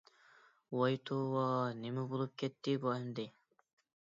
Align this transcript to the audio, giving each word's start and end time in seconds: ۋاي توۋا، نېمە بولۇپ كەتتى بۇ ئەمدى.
ۋاي 0.79 0.97
توۋا، 1.09 1.45
نېمە 1.83 2.07
بولۇپ 2.15 2.35
كەتتى 2.45 2.77
بۇ 2.87 2.95
ئەمدى. 2.97 3.29